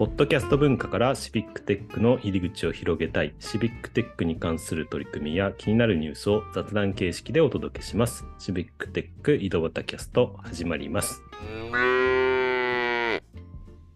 [0.00, 8.24] ポッドキャスト文化からシビックテックの入り口を広げたい、シビックテックに関する取り組みや気になるニュースを雑談形式でお届けします。
[8.38, 11.22] シビックテック井戸端キャスト始まります。
[11.70, 13.20] は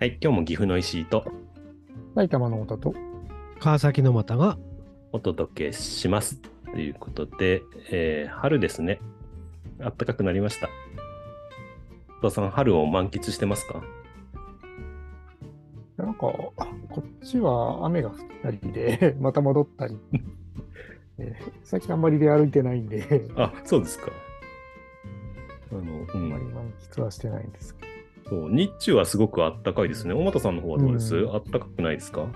[0.00, 1.24] い、今日も岐阜の石井と
[2.14, 2.94] 埼玉の太田と、
[3.58, 4.58] 川崎の又が
[5.10, 6.38] お届けします。
[6.74, 9.00] ということで、えー春ですね。
[9.78, 10.68] 暖かくなりました。
[12.18, 13.82] お父さん、春を満喫してますか？
[16.32, 19.98] こっちは雨が降ったりで、 また戻ったり。
[21.18, 24.10] え ー最近あんまり出歩いてないんで、あ、そうですか。
[25.72, 27.84] あの、うあんまりん、満喫はしてないんですけ
[28.28, 30.14] そう日中はすごく暖かいですね。
[30.14, 32.26] 大俣さんの方はどうです、うん暖かくないですか？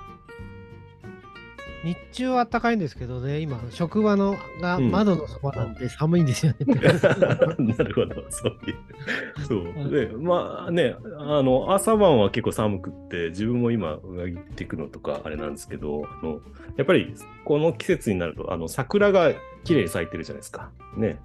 [1.85, 6.67] 日中は暖かいんですけどね、今、職場のがうん窓のそばなんで寒いんですよね。
[6.75, 9.47] なるほど、そういう。
[9.47, 9.91] そう。
[9.91, 16.41] で、まあね、あの、朝晩は結構寒くって、自分も今、上着着てくのとか、あれなんですけど、あの、
[16.77, 20.71] やっぱり、この季節になると、あの、桜が綺麗に咲いてるじゃないですか。
[20.97, 21.21] ね。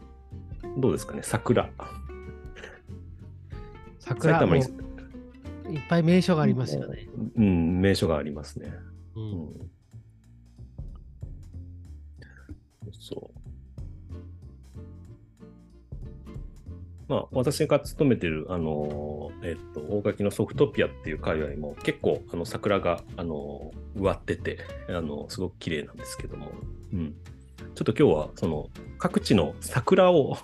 [0.78, 1.70] どうですかね、桜。
[3.98, 7.08] 桜も埼玉に、いっぱい名所がありますよね。
[7.38, 8.72] うん、名所がありますね。
[9.16, 9.74] ううん
[12.92, 13.44] そう。
[17.08, 24.60] まあ、私が勤めてる、あのー、えっと、大垣のソフトピアっていう界隈も結構、あの、桜が、あのー、植わってて、
[24.90, 26.52] あの、すごく綺麗なんですけども、
[26.94, 27.16] うん。
[27.76, 30.38] ちょっと今日は、その、各地の桜を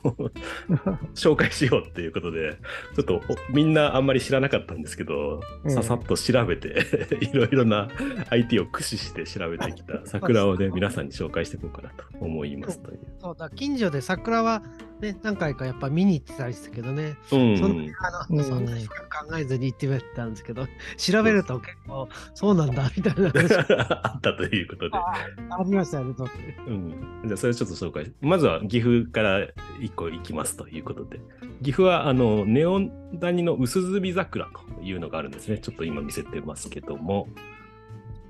[1.16, 2.58] 紹介しようっていうことで、
[2.96, 3.22] ちょっとお
[3.54, 5.72] みんなあんまり知らなかったんですけど、うん。
[5.72, 6.86] ささっと調べて、
[7.22, 7.88] いろいろな
[8.30, 13.00] IT を駆使して調べてきた桜をね、皆さんに紹介していこうかなと思いますという。
[13.20, 13.50] そうだ。
[13.50, 14.64] 近所で桜は、
[15.02, 17.58] ね、何回かやっぱ見に行ってたりしたけどね、うん。
[17.58, 17.94] そんな
[18.28, 18.44] あのうん。
[18.44, 20.26] そんなに深く考えずに行ってみた。
[20.26, 23.48] んですけど、調べると結構そうなんだみたいな話。
[23.50, 24.98] が あったということで。
[24.98, 26.14] ありましたよね。
[26.14, 26.28] と
[26.68, 29.48] うん、じゃあそれをちょっと紹介まずは岐阜から
[29.80, 31.20] 一個行きますということで。
[31.62, 35.58] 岐阜はあのネオン谷の薄墨桜というのがあるんですね。
[35.60, 37.28] ちょっと今見せてますけども、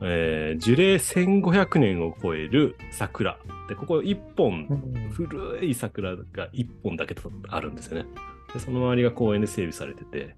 [0.02, 3.38] えー樹齢1500年を超える桜。
[3.68, 8.10] でここ1本ど、古い桜が1本だけとあるんですよね。
[8.54, 10.36] でその周りが公園で整備されてて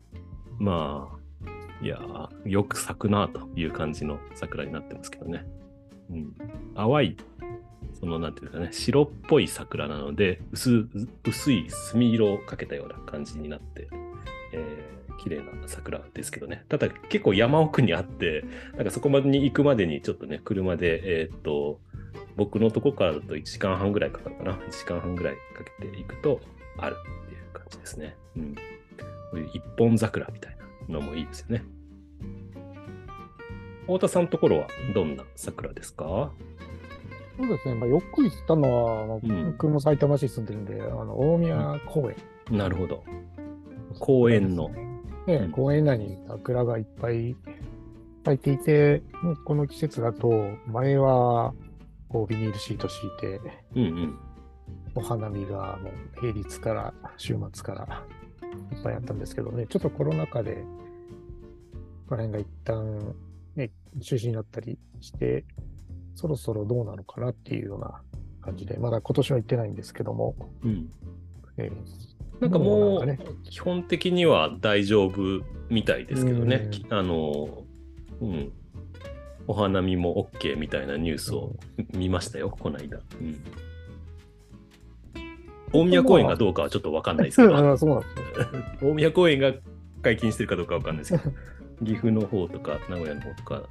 [0.59, 5.45] まあいやーよく咲くなという感じの桜になってますけどね、
[6.11, 6.33] うん、
[6.75, 7.17] 淡い
[7.99, 10.87] そのなんていうかね白っぽい桜なので薄
[11.25, 13.87] 薄い墨色をかけたような感じになって、
[14.53, 16.65] えー綺麗な桜ですけどね。
[16.69, 18.43] ただ結構山奥にあって
[18.75, 21.79] なんかそこまでに行くまでにちょっとね車でえーっと
[22.35, 24.53] 僕のとこからだと1時間半ぐらいかかるかな。
[24.53, 25.39] 1時間半ぐらいか
[25.79, 26.39] けていくと
[26.77, 26.95] ある
[27.25, 28.15] っていう感じですね。
[28.35, 28.55] うん。
[28.55, 28.61] こ
[29.33, 30.57] ういう一本桜みたい
[30.89, 31.63] なのもいいですよね。
[33.83, 36.31] 太田さんのところはどんな桜ですか？
[37.37, 39.51] そうですね、まあ、よく行ったのは、まあうん。
[39.53, 42.57] 僕も埼玉市に住んでるんで、あの大宮公園。
[42.57, 43.03] なるほど。
[43.99, 44.69] 公園の。
[44.69, 44.90] ね
[45.27, 45.51] うん。
[45.51, 47.35] 公園内に桜がいっぱい
[48.25, 50.31] 咲いていて、もうこの季節だと、
[50.67, 51.53] 前は
[52.09, 53.41] こうビニールシート敷いて、
[53.75, 54.19] うんうん。
[54.95, 58.03] お花見がもう平日から週末から
[58.75, 60.63] いっぱいあったんですけどね、ちょっとコロナ禍で、
[62.07, 63.15] この辺が一旦
[63.55, 63.71] ね、
[64.01, 65.45] 中止になったりして、
[66.15, 68.01] そろそろどうなのかなっていうような
[68.41, 70.89] 感じで、まだ今年は行ってないんですけども、うん。
[71.57, 71.71] え
[72.41, 77.63] なんかもう、基本的には大丈夫みたいですけどね、あの、
[78.19, 78.51] うん、
[79.47, 81.55] お花見も OK みたいなニュースを
[81.93, 82.97] 見ましたよ、この間。
[82.97, 83.43] うん、
[85.71, 87.53] 大宮公園がどうかはちょっとわかんないですけど。
[88.81, 89.53] 大宮公園が
[90.01, 91.35] 解禁してるかどうかわかんないですけど、
[91.85, 93.69] 岐阜の方とか名古屋の方とか、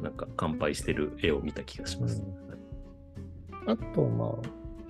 [0.00, 2.22] なんか乾杯してる絵を見た気がします。
[3.66, 4.30] あと、まあ、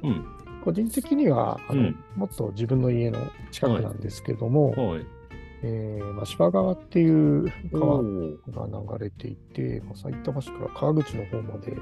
[0.02, 0.26] うん、
[0.66, 1.96] 個人的には、あのうん。
[2.16, 5.06] もっと自分の家の近くなんですけども、はい。
[5.62, 11.76] えーまあ、芝川っていう川が流れていて、まあ、埼玉市から川口の方まで、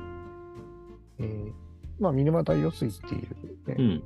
[1.18, 1.52] えー
[1.98, 3.74] まあ、見沼大用水っていう、ね。
[3.78, 4.02] うん、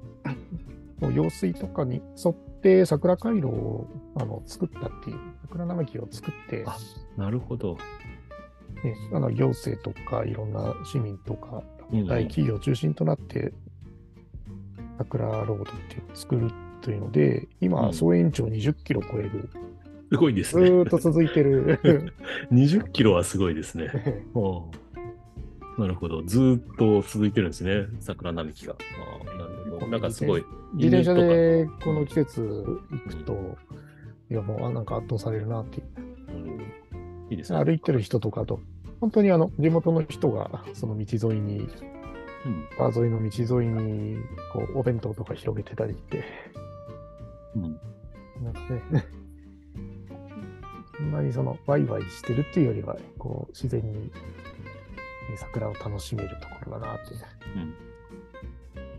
[1.00, 3.86] もう用水とかに沿って桜回廊を
[4.16, 6.76] あの作ったっていう、桜並木を作って、あ
[7.16, 7.76] なるほど。
[8.84, 12.06] ねあの行政とかいろんな市民とかうん。
[12.06, 13.52] 大企業を中心となって、
[14.98, 15.56] 桜ロードっ
[15.88, 16.50] ていうのを作る
[16.82, 19.48] というので、今、うん総延長20キロ超える、
[20.10, 20.70] すごいですずね。
[20.70, 21.80] ーっと続いてる、
[22.52, 23.86] 20キロはすごいですね。
[24.34, 24.64] は
[25.76, 26.22] あなるほど。
[26.22, 28.72] ずーっと続いてるんですね、桜並木が。
[28.72, 28.76] あ
[29.32, 29.86] あなるほど。
[29.86, 30.44] なんかすごい。
[30.74, 32.40] 自転車犬でこの季節
[32.90, 33.56] 行くと、
[34.30, 35.84] いやもうあなんか圧倒されるなっていう。
[36.34, 36.58] うん
[37.30, 37.62] いいですね。
[37.62, 38.60] 歩いてる人とかと、
[39.00, 41.68] 本当にあの地元の人がその道沿いに、うん。
[42.76, 44.16] 川沿いの道沿いに
[44.52, 46.24] こうお弁当とか広げてたりして、
[47.56, 47.80] うん。
[48.44, 49.04] なんかね、
[50.96, 54.10] そんなにそのワイワイしてるっていうよりは、こう自然にね
[55.36, 57.14] 桜を楽しめるところだなって。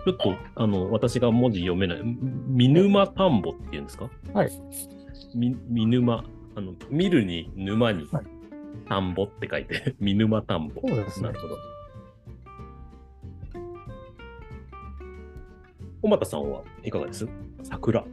[0.05, 2.01] ちょっと、あの、私が文字読めない、
[2.47, 4.09] 見沼田んぼっていうんですか？
[4.33, 4.51] はい。
[5.35, 6.23] み見沼、
[6.55, 8.25] あの、見るに沼にはい
[8.87, 10.81] 田んぼって書いて、 見沼田んぼ。
[10.87, 11.55] そうですねなるほど。
[16.01, 17.27] 小俣さんはいかがです？
[17.63, 18.03] 桜。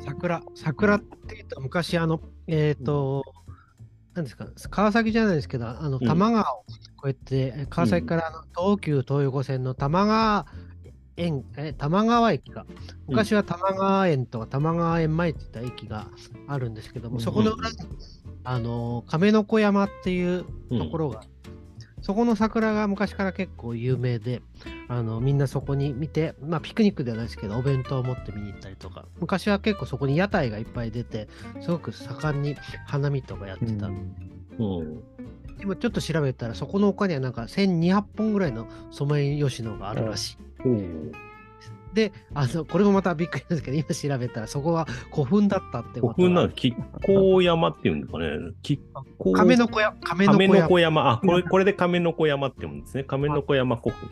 [0.00, 3.24] 桜、桜って言うと昔あの、えっ、と、
[4.14, 6.00] なんですか、川崎じゃないですけど、あの、ん。
[6.00, 6.64] 多摩川を
[7.08, 10.46] 越えて、川崎からあの東急東横線の多摩川
[11.16, 12.66] 園、え多摩川駅が、
[13.08, 16.08] 昔は多摩川園とか多摩川園前って言った駅が
[16.48, 17.76] あるんですけども、うんそこの裏に、
[18.44, 21.22] あの、亀の子山っていうところが、
[22.04, 24.42] そこの桜が昔から結構有名で、
[24.88, 31.28] あのみんなそこに見て、まあ、ピクニックではないですけど、お弁当を持って見に行ったりとか、昔は結構そこに屋台がいっぱい出て、
[31.62, 32.56] すごく盛んに
[32.86, 33.86] 花見とかやってた。
[33.86, 33.94] うん。
[35.62, 40.68] 今ちょっと調べたら、そこの丘にはなんか1200本ぐらいのソメイヨシノがあるらしい。
[40.68, 41.12] うん。
[41.94, 46.72] で、あのこれもまたびっくりなんですけど、今調べたら、そこは古墳だったって古ことは墳なの、亀
[47.06, 48.26] 甲山っていうんですかね。
[48.62, 48.78] 亀
[49.18, 51.10] 甲亀の子山、亀の子山。
[51.12, 53.04] あ、これ、これで亀の子山って言うんですね。
[53.04, 54.10] 亀の子山古墳。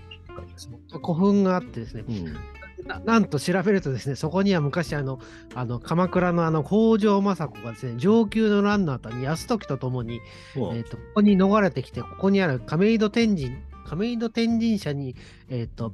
[1.03, 2.37] 古墳があってですね、うん。
[2.87, 5.21] ななんと調べるとですね、そこには昔あの、
[5.55, 10.21] あの鎌倉のあの北条政子がですね、上級のランナー谷泰時とともに、
[10.57, 13.57] うんえーと、ここに逃れてきて、ここにある亀戸天神、
[13.87, 15.15] 亀戸天神社に、
[15.49, 15.93] えー、と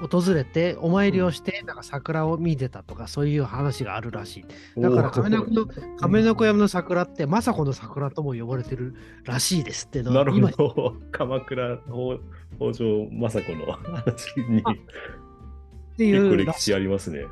[0.00, 4.44] 訪れて、お参りをして、なんか桜を見てたとか、そういう話があるらし
[4.76, 4.80] い。
[4.80, 5.66] だから亀の子の
[5.98, 10.96] 亀の子山の桜って、政子の桜とも呼ばれてるらしいですってなるほど。
[11.10, 12.18] 鎌倉北
[12.58, 17.24] 北条政子の話にっていう歴史ありますね。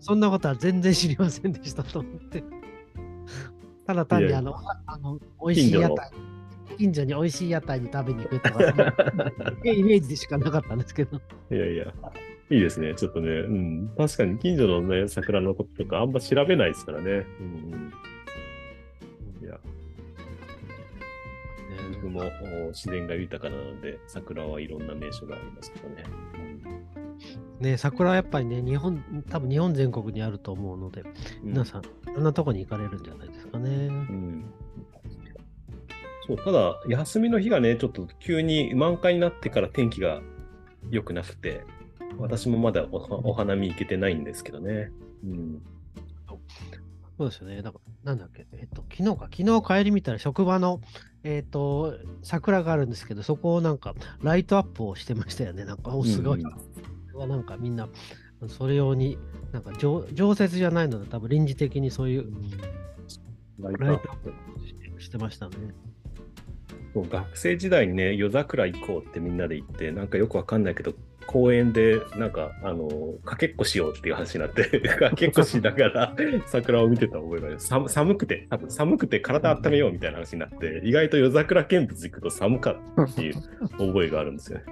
[0.00, 2.42] そんなことは全然知りませんでしたと思って。
[3.86, 4.56] ただ単いやにあの、
[4.86, 6.10] あの美味しい屋台、
[6.76, 8.60] 近所に美味しい屋台に食べに行くとか、
[9.64, 11.20] イメージでしかなかったんですけど。
[11.50, 11.94] いやいや、
[12.50, 12.94] いいですね。
[12.94, 13.90] ちょっとね、うん。
[13.96, 17.26] 確かに近所のね、桜のこととかあんま調べないですからね。
[17.40, 19.46] うんうん。
[19.46, 19.58] いや、
[21.94, 22.20] 僕も
[22.66, 26.04] お自然が豊かなので、桜はいろんな名所がありますけどね。
[27.60, 31.02] ね、桜はやっぱりね、日本、多分日本全国にあると思うので、
[31.42, 31.84] うん皆さん、い
[32.14, 33.70] ろんなとこに行かれるんじゃないですかね。
[33.70, 34.23] うん
[36.26, 40.22] そう、ただ、休みの日がね、ちょっと急に満開になってから天気が
[40.90, 41.64] 良くなくて、
[42.18, 42.96] 私もまだお
[43.30, 44.90] お花見行けてないんですけどね。
[45.24, 45.62] うん。
[47.16, 47.62] そうですよね。
[47.62, 50.80] だから、なんだっけ、えっと、昨日か、昨日帰り見たら職場の、
[51.22, 55.64] えっと、桜があるんですけど、そこをなんか、ライトアップをしてましたよね。
[55.64, 56.40] なんか、お、すごい。
[56.40, 56.84] うん
[57.14, 57.88] はなんかみんな、
[58.48, 59.18] それ用に、
[59.52, 62.32] なんか常常設じゃないので、多分臨時的にそういう
[63.58, 64.34] ライトアップ
[65.00, 65.54] してましたね。
[66.94, 70.94] そう学生時代にね、夜桜行こうってみんなで行って、なんかよくわかんないけど、
[71.26, 72.88] 公園で、なんか、あの、
[73.24, 77.58] かけっこしようっていう話になって、 かけっこしながら桜を見てた覚えがある。
[77.58, 83.34] 寒寒くて、多分寒くて体温めようみたいな話になって、意外と夜桜見物行くと寒かったっていう
[83.76, 84.64] 覚えがあるんですよね。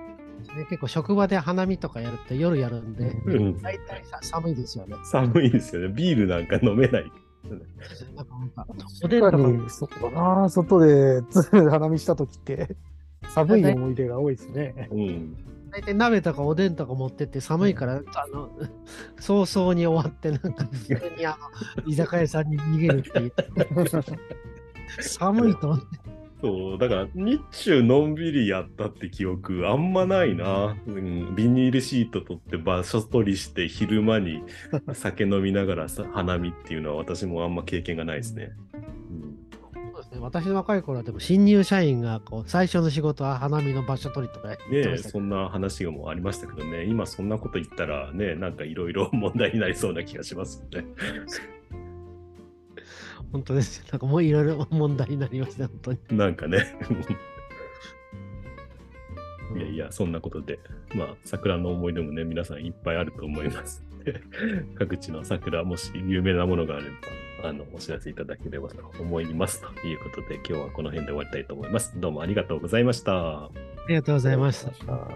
[0.56, 4.94] ね 結構職場で花見とかやるって夜やるんで、うん大体さ寒いですよね。
[5.04, 5.88] 寒いですよね。
[5.88, 7.10] ビールなんか飲めない。
[8.14, 8.66] なんかなんか
[9.02, 11.22] おでんとか、そうだな、外で
[11.70, 12.76] 花見したときって、
[13.34, 14.88] 寒い思い出が多いですね。
[14.90, 15.36] うん。
[15.70, 18.50] 大体鍋とかおでんとか持ってって寒いから、あの
[19.18, 21.38] 早々に終わって、なんか普通にあ
[21.76, 23.32] の居酒屋さんに逃げるっていう。
[25.00, 26.01] 寒いと思って。
[26.42, 30.76] そう、だから日中のんびりやったって記憶あんまないな。
[30.86, 34.42] うん、ビニールシート取って場所取りして昼間に
[34.92, 38.50] 酒飲みながらさ花見っていうのは私もあんま経験がないですね。
[38.74, 39.38] うん
[39.92, 50.88] そうですね、私の若い頃はでも新入社員がこう最初の仕事は花見の場所取りとかねえ、そんな話がもうありましたけどね、今そんなこと言ったらね、なんかいろいろ問題になりそうな気がしますよね。
[53.32, 53.84] 本当ですよ。
[53.90, 55.98] なんかもういろいろ問題になりました、本当に。
[56.10, 56.58] なんかね。
[59.56, 60.58] いやいや、そんなことで、
[60.94, 63.82] まあ、桜の思い出もね、皆さんいっぱいあると思います。
[64.76, 66.84] 各地の桜、もし有名なものがあれ
[67.42, 69.62] ば、あの、お知らせいただければと思います。
[69.62, 71.98] ということで、今日はこの辺で終わりたいと思います。
[72.00, 73.44] どうもありがとうございました。
[73.44, 73.50] あ
[73.88, 74.92] りがとうございました。
[74.92, 75.08] あ